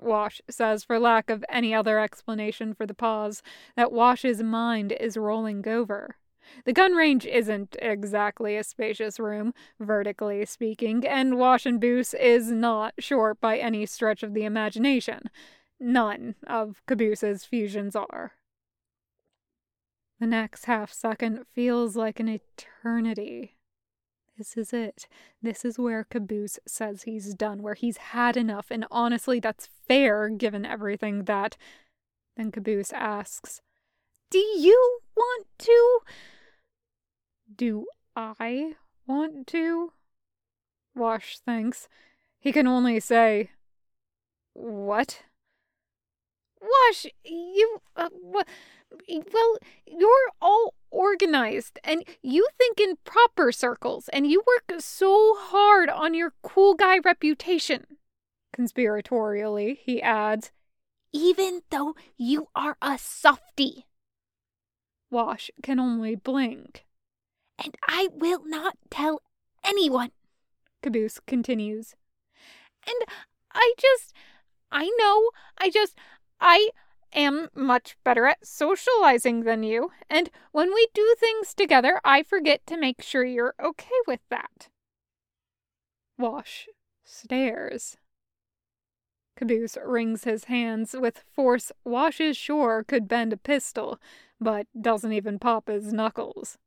Wash 0.00 0.40
says, 0.50 0.82
for 0.82 0.98
lack 0.98 1.30
of 1.30 1.44
any 1.48 1.72
other 1.72 2.00
explanation 2.00 2.74
for 2.74 2.84
the 2.84 2.94
pause 2.94 3.44
that 3.76 3.92
Wash's 3.92 4.42
mind 4.42 4.90
is 4.90 5.16
rolling 5.16 5.68
over. 5.68 6.16
The 6.64 6.72
gun 6.72 6.94
range 6.94 7.24
isn't 7.26 7.76
exactly 7.80 8.56
a 8.56 8.64
spacious 8.64 9.20
room, 9.20 9.54
vertically 9.78 10.44
speaking, 10.46 11.06
and 11.06 11.34
Washin'Boose 11.34 12.12
is 12.12 12.50
not 12.50 12.94
short 12.98 13.40
by 13.40 13.58
any 13.58 13.86
stretch 13.86 14.24
of 14.24 14.34
the 14.34 14.42
imagination. 14.44 15.30
None 15.78 16.34
of 16.44 16.82
Caboose's 16.88 17.44
fusions 17.44 17.94
are. 17.94 18.32
The 20.18 20.26
next 20.26 20.64
half 20.64 20.92
second 20.92 21.44
feels 21.54 21.94
like 21.94 22.18
an 22.18 22.26
eternity. 22.26 23.57
This 24.38 24.56
is 24.56 24.72
it. 24.72 25.08
This 25.42 25.64
is 25.64 25.80
where 25.80 26.04
Caboose 26.04 26.60
says 26.64 27.02
he's 27.02 27.34
done, 27.34 27.60
where 27.60 27.74
he's 27.74 27.96
had 27.96 28.36
enough, 28.36 28.70
and 28.70 28.86
honestly, 28.88 29.40
that's 29.40 29.68
fair 29.88 30.28
given 30.28 30.64
everything 30.64 31.24
that. 31.24 31.56
Then 32.36 32.52
Caboose 32.52 32.92
asks, 32.92 33.62
Do 34.30 34.38
you 34.38 35.00
want 35.16 35.46
to? 35.58 35.98
Do 37.56 37.86
I 38.14 38.74
want 39.08 39.48
to? 39.48 39.92
Wash 40.94 41.38
thinks. 41.40 41.88
He 42.38 42.52
can 42.52 42.68
only 42.68 43.00
say, 43.00 43.50
What? 44.52 45.24
Wash, 46.60 47.06
you. 47.24 47.80
Uh, 47.96 48.08
what? 48.22 48.46
Well, 49.10 49.58
you're 49.84 50.30
all 50.40 50.74
organized 50.90 51.78
and 51.84 52.04
you 52.22 52.48
think 52.58 52.80
in 52.80 52.96
proper 53.04 53.52
circles 53.52 54.08
and 54.12 54.26
you 54.26 54.42
work 54.46 54.80
so 54.80 55.34
hard 55.38 55.88
on 55.88 56.14
your 56.14 56.32
cool 56.42 56.74
guy 56.74 56.98
reputation. 56.98 57.98
Conspiratorially, 58.56 59.78
he 59.78 60.02
adds, 60.02 60.50
even 61.12 61.62
though 61.70 61.94
you 62.16 62.48
are 62.54 62.76
a 62.82 62.98
softy. 62.98 63.86
Wash 65.10 65.50
can 65.62 65.78
only 65.78 66.14
blink. 66.14 66.84
And 67.62 67.74
I 67.86 68.08
will 68.12 68.42
not 68.44 68.76
tell 68.90 69.22
anyone, 69.64 70.10
Caboose 70.82 71.18
continues. 71.26 71.94
And 72.86 72.96
I 73.52 73.74
just, 73.78 74.12
I 74.70 74.90
know, 74.98 75.30
I 75.58 75.70
just, 75.70 75.96
I 76.40 76.70
am 77.12 77.48
much 77.54 77.96
better 78.04 78.26
at 78.26 78.46
socializing 78.46 79.44
than 79.44 79.62
you, 79.62 79.90
and 80.08 80.30
when 80.52 80.72
we 80.72 80.88
do 80.94 81.14
things 81.18 81.54
together, 81.54 82.00
I 82.04 82.22
forget 82.22 82.66
to 82.66 82.76
make 82.76 83.02
sure 83.02 83.24
you're 83.24 83.54
okay 83.62 84.00
with 84.06 84.20
that. 84.30 84.68
Wash 86.18 86.68
stares. 87.04 87.96
Caboose 89.36 89.78
wrings 89.84 90.24
his 90.24 90.44
hands 90.44 90.96
with 90.98 91.24
force 91.32 91.70
Wash 91.84 92.20
is 92.20 92.36
sure 92.36 92.82
could 92.82 93.06
bend 93.06 93.32
a 93.32 93.36
pistol, 93.36 94.00
but 94.40 94.66
doesn't 94.78 95.12
even 95.12 95.38
pop 95.38 95.68
his 95.68 95.92
knuckles. 95.92 96.58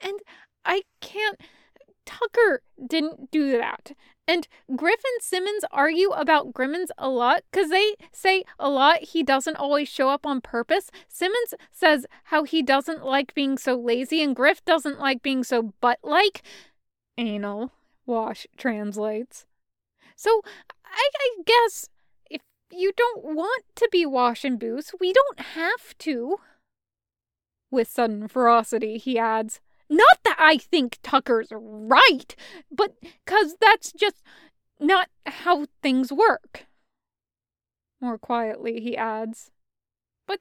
And 0.00 0.20
I 0.64 0.82
can't. 1.00 1.40
Tucker 2.04 2.62
didn't 2.86 3.32
do 3.32 3.50
that. 3.58 3.92
And 4.28 4.48
Grif 4.74 5.00
and 5.04 5.22
Simmons 5.22 5.64
argue 5.70 6.10
about 6.10 6.52
Grimmins 6.52 6.90
a 6.98 7.08
lot 7.08 7.42
because 7.50 7.70
they 7.70 7.94
say 8.12 8.42
a 8.58 8.68
lot 8.68 9.02
he 9.02 9.22
doesn't 9.22 9.56
always 9.56 9.88
show 9.88 10.08
up 10.08 10.26
on 10.26 10.40
purpose. 10.40 10.90
Simmons 11.06 11.54
says 11.70 12.06
how 12.24 12.42
he 12.42 12.62
doesn't 12.62 13.04
like 13.04 13.34
being 13.34 13.56
so 13.56 13.76
lazy, 13.76 14.22
and 14.22 14.34
Grif 14.34 14.64
doesn't 14.64 14.98
like 14.98 15.22
being 15.22 15.44
so 15.44 15.74
butt 15.80 16.00
like. 16.02 16.42
Anal, 17.16 17.72
Wash 18.04 18.46
translates. 18.56 19.46
So 20.16 20.42
I, 20.84 21.08
I 21.20 21.42
guess 21.44 21.88
if 22.28 22.40
you 22.70 22.92
don't 22.96 23.24
want 23.24 23.64
to 23.76 23.88
be 23.92 24.04
Washin'Boose, 24.04 24.92
we 24.98 25.12
don't 25.12 25.40
have 25.40 25.96
to. 25.98 26.38
With 27.70 27.88
sudden 27.88 28.26
ferocity, 28.28 28.98
he 28.98 29.18
adds, 29.18 29.60
not 29.88 30.18
that 30.24 30.36
I 30.38 30.58
think 30.58 30.98
Tucker's 31.02 31.48
right, 31.52 32.34
but 32.70 32.94
because 33.00 33.56
that's 33.60 33.92
just 33.92 34.22
not 34.80 35.08
how 35.26 35.66
things 35.82 36.12
work. 36.12 36.66
More 38.00 38.18
quietly, 38.18 38.80
he 38.80 38.96
adds, 38.96 39.50
But 40.26 40.40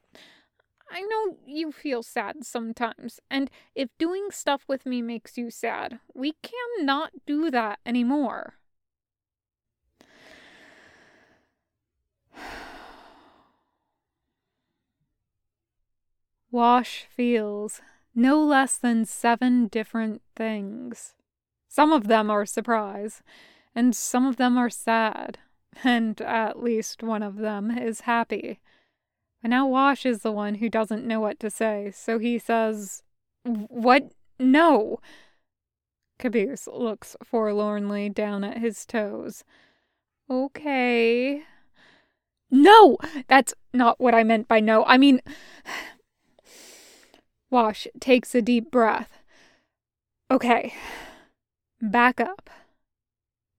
I 0.89 1.01
know 1.01 1.37
you 1.45 1.71
feel 1.71 2.03
sad 2.03 2.43
sometimes, 2.45 3.19
and 3.29 3.49
if 3.73 3.89
doing 3.97 4.27
stuff 4.31 4.63
with 4.67 4.85
me 4.85 5.01
makes 5.01 5.37
you 5.37 5.49
sad, 5.49 5.99
we 6.13 6.33
cannot 6.41 7.11
do 7.25 7.49
that 7.51 7.79
anymore. 7.85 8.55
Wash 16.51 17.05
feels 17.09 17.81
no 18.15 18.41
less 18.41 18.77
than 18.77 19.05
seven 19.05 19.67
different 19.67 20.21
things. 20.35 21.13
Some 21.67 21.91
of 21.91 22.07
them 22.07 22.31
are 22.31 22.45
surprise, 22.45 23.21
and 23.75 23.93
some 23.93 24.25
of 24.25 24.37
them 24.37 24.57
are 24.57 24.69
sad, 24.69 25.39
and 25.83 26.19
at 26.21 26.63
least 26.63 27.03
one 27.03 27.21
of 27.21 27.35
them 27.35 27.69
is 27.69 28.01
happy. 28.01 28.59
Now 29.43 29.67
Wash 29.67 30.05
is 30.05 30.21
the 30.21 30.31
one 30.31 30.55
who 30.55 30.69
doesn't 30.69 31.05
know 31.05 31.19
what 31.19 31.39
to 31.41 31.49
say, 31.49 31.91
so 31.93 32.17
he 32.17 32.39
says, 32.39 33.03
What? 33.43 34.11
No. 34.39 34.99
Caboose 36.17 36.67
looks 36.67 37.15
forlornly 37.23 38.09
down 38.09 38.43
at 38.43 38.57
his 38.57 38.85
toes. 38.85 39.43
Okay. 40.29 41.43
No! 42.49 42.97
That's 43.27 43.53
not 43.73 43.99
what 43.99 44.15
I 44.15 44.23
meant 44.23 44.47
by 44.47 44.61
no. 44.61 44.85
I 44.85 44.97
mean. 44.97 45.21
Wash 47.55 47.87
takes 48.01 48.35
a 48.35 48.41
deep 48.41 48.69
breath. 48.69 49.23
Okay. 50.29 50.73
Back 51.81 52.19
up. 52.19 52.49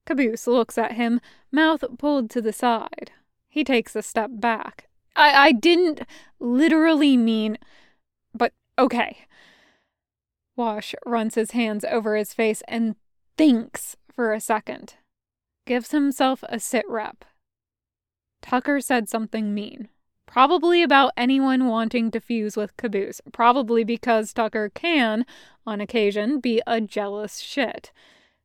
Caboose 0.05 0.47
looks 0.47 0.77
at 0.77 0.93
him, 0.93 1.19
mouth 1.51 1.83
pulled 1.97 2.29
to 2.29 2.43
the 2.43 2.53
side. 2.53 3.13
He 3.49 3.65
takes 3.65 3.97
a 3.97 4.03
step 4.03 4.29
back. 4.35 4.89
I, 5.17 5.47
I 5.47 5.53
didn't 5.53 6.03
literally 6.39 7.17
mean. 7.17 7.57
But 8.35 8.53
okay. 8.79 9.25
Wash 10.57 10.95
runs 11.07 11.35
his 11.35 11.53
hands 11.53 11.83
over 11.91 12.17
his 12.17 12.35
face 12.35 12.63
and 12.69 12.97
thinks 13.39 13.97
for 14.13 14.35
a 14.35 14.41
second. 14.41 14.97
Gives 15.67 15.93
himself 15.93 16.45
a 16.51 16.61
sit 16.61 16.85
rep. 16.87 17.25
Tucker 18.43 18.83
said 18.83 19.09
something 19.09 19.55
mean. 19.55 19.89
Probably 20.27 20.83
about 20.83 21.13
anyone 21.17 21.67
wanting 21.67 22.11
to 22.11 22.21
fuse 22.21 22.57
with 22.57 22.77
Caboose. 22.77 23.21
Probably 23.33 23.85
because 23.85 24.33
Tucker 24.33 24.69
can, 24.69 25.25
on 25.67 25.81
occasion, 25.81 26.41
be 26.41 26.61
a 26.67 26.81
jealous 26.81 27.39
shit. 27.39 27.93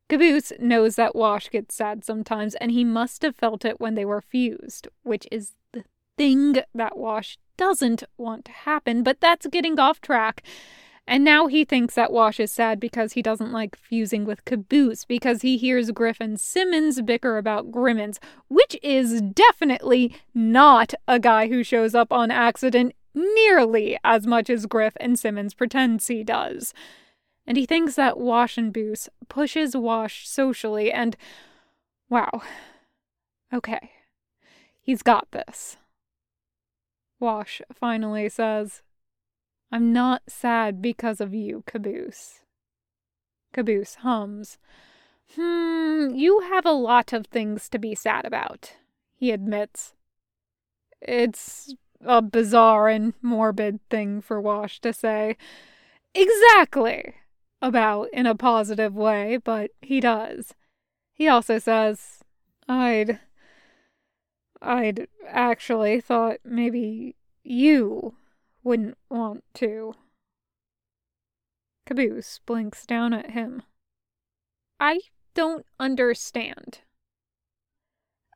Caboose 0.07 0.51
knows 0.59 0.95
that 0.95 1.15
Wash 1.15 1.49
gets 1.49 1.75
sad 1.75 2.03
sometimes, 2.03 2.55
and 2.55 2.71
he 2.71 2.83
must 2.83 3.21
have 3.21 3.35
felt 3.35 3.65
it 3.65 3.79
when 3.79 3.95
they 3.95 4.05
were 4.05 4.21
fused, 4.21 4.87
which 5.03 5.27
is 5.31 5.53
the 5.71 5.85
thing 6.17 6.57
that 6.73 6.97
Wash 6.97 7.37
doesn't 7.57 8.03
want 8.17 8.45
to 8.45 8.51
happen, 8.51 9.03
but 9.03 9.21
that's 9.21 9.47
getting 9.47 9.79
off 9.79 10.01
track. 10.01 10.43
And 11.11 11.25
now 11.25 11.47
he 11.47 11.65
thinks 11.65 11.95
that 11.95 12.13
Wash 12.13 12.39
is 12.39 12.53
sad 12.53 12.79
because 12.79 13.11
he 13.11 13.21
doesn't 13.21 13.51
like 13.51 13.75
fusing 13.75 14.23
with 14.23 14.45
Caboose, 14.45 15.03
because 15.03 15.41
he 15.41 15.57
hears 15.57 15.91
Grif 15.91 16.21
and 16.21 16.39
Simmons 16.39 17.01
bicker 17.01 17.37
about 17.37 17.69
Grimmins, 17.69 18.17
which 18.47 18.77
is 18.81 19.21
definitely 19.21 20.15
not 20.33 20.93
a 21.09 21.19
guy 21.19 21.49
who 21.49 21.65
shows 21.65 21.93
up 21.93 22.13
on 22.13 22.31
accident 22.31 22.95
nearly 23.13 23.97
as 24.05 24.25
much 24.25 24.49
as 24.49 24.65
Grif 24.65 24.93
and 25.01 25.19
Simmons 25.19 25.53
pretends 25.53 26.07
he 26.07 26.23
does. 26.23 26.73
And 27.45 27.57
he 27.57 27.65
thinks 27.65 27.95
that 27.95 28.15
Washin'Boose 28.15 29.09
pushes 29.27 29.75
Wash 29.75 30.29
socially, 30.29 30.93
and 30.93 31.17
wow. 32.09 32.41
Okay. 33.53 33.91
He's 34.79 35.03
got 35.03 35.29
this. 35.31 35.75
Wash 37.19 37.61
finally 37.73 38.29
says, 38.29 38.81
I'm 39.71 39.93
not 39.93 40.23
sad 40.27 40.81
because 40.81 41.21
of 41.21 41.33
you, 41.33 41.63
Caboose. 41.65 42.41
Caboose 43.53 43.95
hums. 43.95 44.57
Hmm, 45.35 46.09
you 46.13 46.41
have 46.41 46.65
a 46.65 46.71
lot 46.71 47.13
of 47.13 47.27
things 47.27 47.69
to 47.69 47.79
be 47.79 47.95
sad 47.95 48.25
about, 48.25 48.73
he 49.15 49.31
admits. 49.31 49.93
It's 51.01 51.73
a 52.01 52.21
bizarre 52.21 52.89
and 52.89 53.13
morbid 53.21 53.79
thing 53.89 54.21
for 54.21 54.41
Wash 54.41 54.81
to 54.81 54.91
say. 54.91 55.37
Exactly! 56.13 57.15
About 57.61 58.09
in 58.11 58.25
a 58.25 58.35
positive 58.35 58.93
way, 58.95 59.37
but 59.37 59.71
he 59.81 60.01
does. 60.01 60.53
He 61.13 61.27
also 61.27 61.59
says, 61.59 62.23
I'd. 62.67 63.19
I'd 64.61 65.07
actually 65.27 66.01
thought 66.01 66.37
maybe 66.43 67.15
you 67.43 68.15
wouldn't 68.63 68.97
want 69.09 69.43
to. 69.55 69.93
Caboose 71.85 72.39
blinks 72.45 72.85
down 72.85 73.13
at 73.13 73.31
him. 73.31 73.63
I 74.79 74.99
don't 75.33 75.65
understand. 75.79 76.79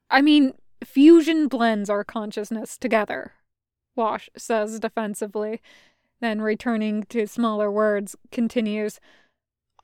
I 0.09 0.21
mean, 0.21 0.53
fusion 0.83 1.47
blends 1.47 1.89
our 1.89 2.03
consciousness 2.03 2.77
together, 2.77 3.33
Wash 3.95 4.29
says 4.37 4.79
defensively, 4.79 5.61
then 6.21 6.41
returning 6.41 7.03
to 7.03 7.27
smaller 7.27 7.71
words, 7.71 8.15
continues. 8.31 8.99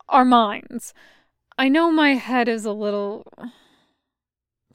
Our 0.09 0.25
minds. 0.25 0.93
I 1.57 1.69
know 1.69 1.91
my 1.91 2.15
head 2.15 2.47
is 2.47 2.65
a 2.65 2.73
little. 2.73 3.25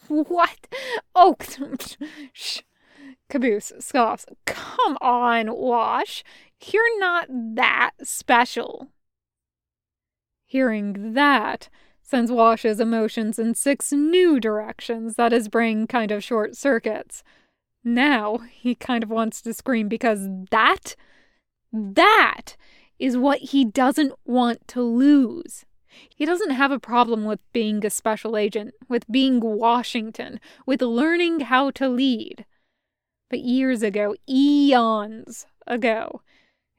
What? 0.08 0.68
Oh, 1.16 1.34
shh. 2.32 2.60
Caboose 3.28 3.72
scoffs. 3.80 4.26
Come 4.44 4.96
on, 5.00 5.54
Wash. 5.56 6.22
You're 6.64 7.00
not 7.00 7.26
that 7.28 7.92
special. 8.02 8.88
Hearing 10.46 11.14
that 11.14 11.68
sends 12.02 12.30
Wash's 12.30 12.78
emotions 12.78 13.38
in 13.38 13.54
six 13.54 13.90
new 13.90 14.38
directions 14.38 15.16
that 15.16 15.32
his 15.32 15.48
brain 15.48 15.86
kind 15.88 16.12
of 16.12 16.22
short 16.22 16.56
circuits. 16.56 17.24
Now 17.82 18.38
he 18.50 18.74
kind 18.74 19.02
of 19.02 19.10
wants 19.10 19.42
to 19.42 19.52
scream 19.52 19.88
because 19.88 20.28
that, 20.50 20.94
that 21.72 22.56
is 22.98 23.16
what 23.16 23.38
he 23.38 23.64
doesn't 23.64 24.12
want 24.24 24.66
to 24.68 24.82
lose. 24.82 25.64
He 26.14 26.24
doesn't 26.24 26.50
have 26.50 26.70
a 26.70 26.78
problem 26.78 27.24
with 27.24 27.40
being 27.52 27.84
a 27.84 27.90
special 27.90 28.36
agent, 28.36 28.74
with 28.88 29.10
being 29.10 29.40
Washington, 29.40 30.40
with 30.64 30.82
learning 30.82 31.40
how 31.40 31.70
to 31.72 31.88
lead. 31.88 32.44
But 33.28 33.40
years 33.40 33.82
ago, 33.82 34.14
eons 34.28 35.46
ago, 35.66 36.22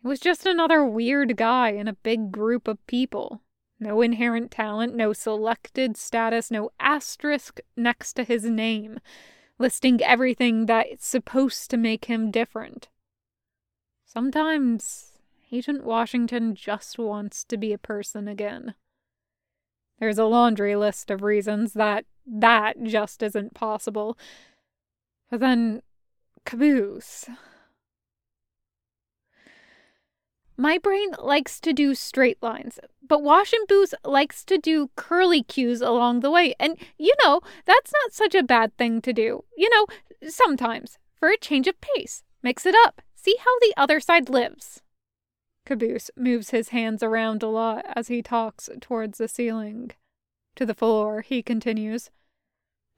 it 0.03 0.07
was 0.07 0.19
just 0.19 0.45
another 0.45 0.85
weird 0.85 1.35
guy 1.35 1.71
in 1.71 1.87
a 1.87 1.93
big 1.93 2.31
group 2.31 2.67
of 2.67 2.85
people. 2.87 3.41
No 3.79 4.01
inherent 4.01 4.49
talent, 4.49 4.95
no 4.95 5.13
selected 5.13 5.97
status, 5.97 6.49
no 6.49 6.71
asterisk 6.79 7.59
next 7.75 8.13
to 8.13 8.23
his 8.23 8.45
name, 8.45 8.99
listing 9.59 10.01
everything 10.01 10.65
that's 10.65 11.05
supposed 11.05 11.69
to 11.71 11.77
make 11.77 12.05
him 12.05 12.31
different. 12.31 12.87
Sometimes 14.05 15.19
Agent 15.51 15.83
Washington 15.83 16.55
just 16.55 16.97
wants 16.97 17.43
to 17.43 17.57
be 17.57 17.71
a 17.71 17.77
person 17.77 18.27
again. 18.27 18.73
There's 19.99 20.17
a 20.17 20.25
laundry 20.25 20.75
list 20.75 21.11
of 21.11 21.23
reasons 21.23 21.73
that 21.73 22.05
that 22.25 22.83
just 22.83 23.21
isn't 23.23 23.53
possible. 23.53 24.17
But 25.29 25.39
then 25.39 25.81
Caboose. 26.47 27.25
My 30.55 30.77
brain 30.77 31.09
likes 31.19 31.59
to 31.59 31.73
do 31.73 31.93
straight 31.93 32.41
lines, 32.41 32.79
but 33.05 33.19
Washin'Boose 33.19 33.93
likes 34.05 34.45
to 34.45 34.57
do 34.57 34.89
curly 34.95 35.43
cues 35.43 35.81
along 35.81 36.21
the 36.21 36.31
way. 36.31 36.55
And, 36.57 36.77
you 36.97 37.13
know, 37.21 37.41
that's 37.65 37.91
not 37.91 38.13
such 38.13 38.33
a 38.33 38.43
bad 38.43 38.75
thing 38.77 39.01
to 39.01 39.11
do. 39.11 39.43
You 39.57 39.69
know, 39.69 39.87
sometimes, 40.29 40.97
for 41.19 41.27
a 41.27 41.37
change 41.37 41.67
of 41.67 41.81
pace. 41.81 42.23
Mix 42.41 42.65
it 42.65 42.75
up. 42.85 43.01
See 43.13 43.35
how 43.39 43.59
the 43.59 43.73
other 43.75 43.99
side 43.99 44.29
lives. 44.29 44.81
Caboose 45.65 46.09
moves 46.15 46.51
his 46.51 46.69
hands 46.69 47.03
around 47.03 47.43
a 47.43 47.49
lot 47.49 47.85
as 47.93 48.07
he 48.07 48.21
talks 48.21 48.69
towards 48.79 49.17
the 49.17 49.27
ceiling. 49.27 49.91
To 50.55 50.65
the 50.65 50.73
floor, 50.73 51.23
he 51.23 51.43
continues. 51.43 52.09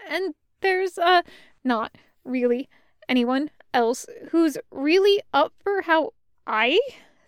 And 0.07 0.35
there's, 0.61 0.99
uh, 0.99 1.23
not 1.63 1.97
really 2.23 2.69
anyone 3.09 3.49
else 3.73 4.05
who's 4.31 4.57
really 4.71 5.21
up 5.33 5.51
for 5.61 5.81
how 5.81 6.13
I 6.47 6.79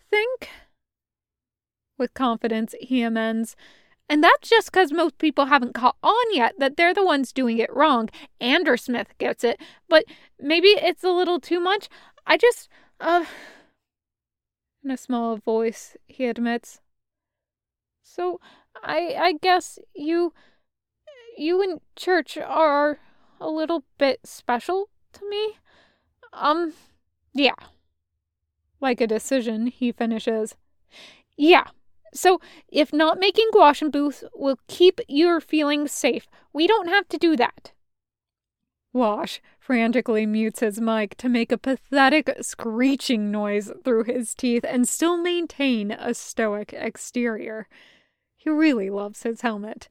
think? 0.10 0.50
With 1.98 2.14
confidence, 2.14 2.74
he 2.80 3.02
amends. 3.02 3.56
And 4.08 4.24
that's 4.24 4.50
just 4.50 4.72
because 4.72 4.92
most 4.92 5.18
people 5.18 5.46
haven't 5.46 5.74
caught 5.74 5.96
on 6.04 6.34
yet 6.34 6.56
that 6.58 6.76
they're 6.76 6.94
the 6.94 7.06
ones 7.06 7.32
doing 7.32 7.58
it 7.58 7.74
wrong. 7.74 8.10
And 8.40 8.68
Smith 8.80 9.14
gets 9.18 9.44
it, 9.44 9.60
but 9.88 10.06
maybe 10.40 10.70
it's 10.70 11.04
a 11.04 11.12
little 11.12 11.40
too 11.40 11.60
much. 11.60 11.90
I 12.26 12.38
just, 12.38 12.70
uh. 13.00 13.26
In 14.84 14.92
a 14.92 14.98
small 14.98 15.38
voice, 15.38 15.96
he 16.08 16.26
admits. 16.26 16.82
So, 18.04 18.42
I 18.84 19.16
I 19.18 19.34
guess 19.42 19.80
you 19.96 20.34
you 21.38 21.62
and 21.62 21.80
church 21.96 22.38
are 22.38 23.00
a 23.40 23.50
little 23.50 23.84
bit 23.98 24.22
special 24.26 24.90
to 25.14 25.30
me. 25.30 25.58
Um, 26.34 26.74
yeah. 27.34 27.56
Like 28.80 29.02
a 29.02 29.08
decision, 29.08 29.68
he 29.68 29.92
finishes. 29.92 30.56
Yeah. 31.38 31.68
So, 32.14 32.42
if 32.68 32.92
not 32.92 33.20
making 33.20 33.50
Washin'Boose 33.54 34.24
will 34.34 34.60
keep 34.68 35.00
your 35.08 35.40
feelings 35.40 35.92
safe, 35.92 36.28
we 36.52 36.68
don't 36.68 36.90
have 36.90 37.08
to 37.10 37.18
do 37.18 37.38
that. 37.38 37.72
Wash 38.94 39.42
frantically 39.58 40.26
mutes 40.26 40.60
his 40.60 40.82
mic 40.82 41.16
to 41.16 41.30
make 41.30 41.52
a 41.52 41.58
pathetic 41.58 42.36
screeching 42.42 43.32
noise 43.32 43.72
through 43.86 44.04
his 44.04 44.36
teeth 44.36 44.66
and 44.68 44.88
still 44.88 45.18
maintain 45.18 45.92
a 45.92 46.14
stoic 46.14 46.74
exterior. 46.74 47.70
He 48.36 48.50
really 48.50 48.90
loves 48.90 49.24
his 49.24 49.42
helmet. 49.42 49.88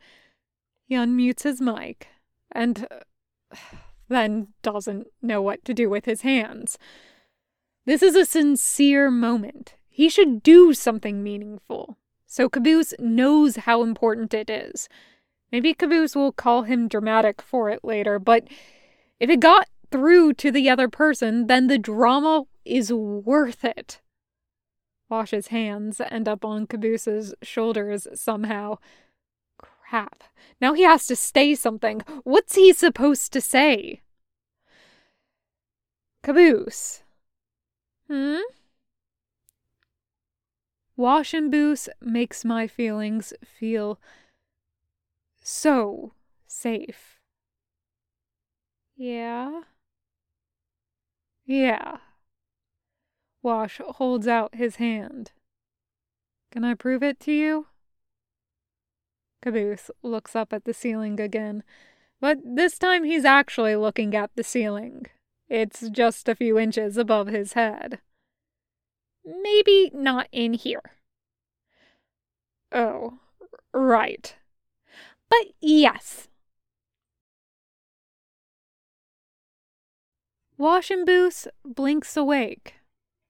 He 0.84 0.94
unmutes 0.96 1.44
his 1.44 1.62
mic 1.62 2.08
and 2.52 2.86
uh, 2.90 3.56
then 4.10 4.48
doesn't 4.62 5.06
know 5.22 5.40
what 5.40 5.64
to 5.64 5.72
do 5.72 5.88
with 5.88 6.04
his 6.04 6.20
hands. 6.20 6.76
This 7.86 8.02
is 8.02 8.14
a 8.14 8.26
sincere 8.26 9.10
moment. 9.10 9.74
He 9.88 10.08
should 10.08 10.42
do 10.42 10.74
something 10.74 11.22
meaningful. 11.22 11.96
So 12.26 12.48
Caboose 12.48 12.92
knows 12.98 13.56
how 13.56 13.82
important 13.82 14.34
it 14.34 14.50
is. 14.50 14.88
Maybe 15.50 15.74
Caboose 15.74 16.14
will 16.14 16.32
call 16.32 16.62
him 16.62 16.86
dramatic 16.86 17.40
for 17.40 17.70
it 17.70 17.82
later, 17.82 18.18
but 18.18 18.46
if 19.18 19.30
it 19.30 19.40
got 19.40 19.68
through 19.90 20.34
to 20.34 20.50
the 20.50 20.68
other 20.68 20.88
person, 20.88 21.46
then 21.46 21.66
the 21.66 21.78
drama 21.78 22.44
is 22.64 22.92
worth 22.92 23.64
it. 23.64 24.00
Wash's 25.08 25.48
hands 25.48 26.00
end 26.00 26.28
up 26.28 26.44
on 26.44 26.66
Caboose's 26.66 27.34
shoulders 27.42 28.06
somehow. 28.14 28.78
Crap. 29.90 30.22
Now 30.60 30.74
he 30.74 30.82
has 30.84 31.08
to 31.08 31.16
say 31.16 31.56
something. 31.56 32.02
What's 32.22 32.54
he 32.54 32.72
supposed 32.72 33.32
to 33.32 33.40
say? 33.40 34.02
Caboose. 36.22 37.02
Hmm? 38.06 38.38
Washin'Boose 40.96 41.88
makes 42.00 42.44
my 42.44 42.68
feelings 42.68 43.32
feel 43.44 43.98
so 45.42 46.12
safe. 46.46 47.18
Yeah? 48.96 49.62
Yeah. 51.46 51.96
Wash 53.42 53.80
holds 53.84 54.28
out 54.28 54.54
his 54.54 54.76
hand. 54.76 55.32
Can 56.52 56.62
I 56.64 56.74
prove 56.74 57.02
it 57.02 57.18
to 57.20 57.32
you? 57.32 57.66
Caboose 59.42 59.90
looks 60.02 60.36
up 60.36 60.52
at 60.52 60.64
the 60.64 60.74
ceiling 60.74 61.20
again, 61.20 61.62
but 62.20 62.38
this 62.44 62.78
time 62.78 63.04
he's 63.04 63.24
actually 63.24 63.76
looking 63.76 64.14
at 64.14 64.30
the 64.36 64.44
ceiling. 64.44 65.06
It's 65.48 65.88
just 65.88 66.28
a 66.28 66.34
few 66.34 66.58
inches 66.58 66.96
above 66.96 67.26
his 67.26 67.54
head. 67.54 68.00
Maybe 69.24 69.90
not 69.94 70.28
in 70.30 70.54
here. 70.54 70.92
Oh, 72.72 73.18
right. 73.72 74.34
But 75.28 75.48
yes, 75.60 76.28
Washin'Boose 80.60 81.48
blinks 81.64 82.16
awake. 82.18 82.74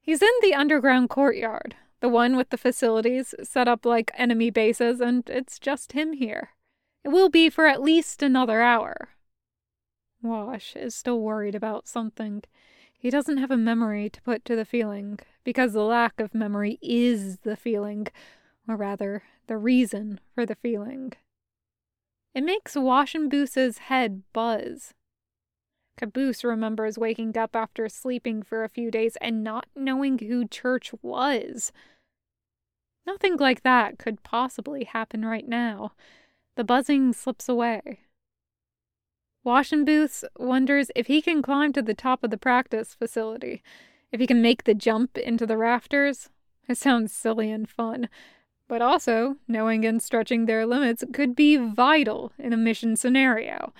He's 0.02 0.20
in 0.20 0.28
the 0.42 0.52
underground 0.52 1.10
courtyard, 1.10 1.76
the 2.00 2.08
one 2.08 2.36
with 2.36 2.50
the 2.50 2.58
facilities 2.58 3.34
set 3.42 3.68
up 3.68 3.84
like 3.84 4.10
enemy 4.14 4.50
bases, 4.50 5.00
and 5.00 5.28
it's 5.28 5.58
just 5.58 5.92
him 5.92 6.14
here. 6.14 6.50
It 7.04 7.08
will 7.08 7.28
be 7.28 7.48
for 7.48 7.66
at 7.66 7.82
least 7.82 8.22
another 8.22 8.60
hour. 8.60 9.10
Wash 10.22 10.76
is 10.76 10.94
still 10.94 11.20
worried 11.20 11.54
about 11.54 11.88
something. 11.88 12.42
He 12.92 13.08
doesn't 13.08 13.38
have 13.38 13.50
a 13.50 13.56
memory 13.56 14.10
to 14.10 14.22
put 14.22 14.44
to 14.44 14.56
the 14.56 14.66
feeling, 14.66 15.18
because 15.44 15.72
the 15.72 15.82
lack 15.82 16.20
of 16.20 16.34
memory 16.34 16.78
is 16.82 17.38
the 17.38 17.56
feeling, 17.56 18.08
or 18.68 18.76
rather, 18.76 19.22
the 19.46 19.56
reason 19.56 20.20
for 20.34 20.44
the 20.44 20.54
feeling. 20.56 21.12
It 22.34 22.44
makes 22.44 22.74
Washin'Boose's 22.74 23.78
head 23.78 24.22
buzz. 24.32 24.94
Caboose 26.00 26.44
remembers 26.44 26.96
waking 26.96 27.36
up 27.36 27.54
after 27.54 27.86
sleeping 27.86 28.42
for 28.42 28.64
a 28.64 28.70
few 28.70 28.90
days 28.90 29.18
and 29.20 29.44
not 29.44 29.66
knowing 29.76 30.18
who 30.18 30.48
Church 30.48 30.94
was. 31.02 31.72
Nothing 33.06 33.36
like 33.36 33.64
that 33.64 33.98
could 33.98 34.22
possibly 34.22 34.84
happen 34.84 35.26
right 35.26 35.46
now. 35.46 35.92
The 36.56 36.64
buzzing 36.64 37.12
slips 37.12 37.50
away. 37.50 38.00
Booth 39.44 40.24
wonders 40.38 40.90
if 40.96 41.06
he 41.06 41.20
can 41.20 41.42
climb 41.42 41.74
to 41.74 41.82
the 41.82 41.92
top 41.92 42.24
of 42.24 42.30
the 42.30 42.38
practice 42.38 42.94
facility, 42.94 43.62
if 44.10 44.20
he 44.20 44.26
can 44.26 44.40
make 44.40 44.64
the 44.64 44.72
jump 44.72 45.18
into 45.18 45.44
the 45.44 45.58
rafters. 45.58 46.30
It 46.66 46.78
sounds 46.78 47.12
silly 47.12 47.50
and 47.50 47.68
fun, 47.68 48.08
but 48.68 48.80
also, 48.80 49.36
knowing 49.46 49.84
and 49.84 50.02
stretching 50.02 50.46
their 50.46 50.64
limits 50.64 51.04
could 51.12 51.36
be 51.36 51.58
vital 51.58 52.32
in 52.38 52.54
a 52.54 52.56
mission 52.56 52.96
scenario 52.96 53.74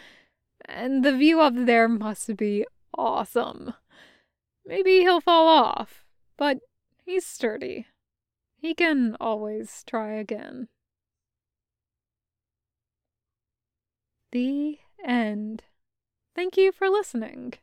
and 0.67 1.05
the 1.05 1.17
view 1.17 1.41
up 1.41 1.55
there 1.57 1.89
must 1.89 2.37
be 2.37 2.67
awesome. 2.97 3.75
Maybe 4.65 5.01
he'll 5.01 5.21
fall 5.21 5.49
off, 5.49 6.05
but 6.37 6.59
he's 7.05 7.27
sturdy. 7.27 7.87
He 8.59 8.75
can 8.75 9.17
always 9.21 9.83
try 9.87 10.13
again. 10.13 10.69
The 14.33 14.79
end. 15.05 15.65
Thank 16.35 16.57
you 16.57 16.73
for 16.73 16.89
listening. 16.89 17.55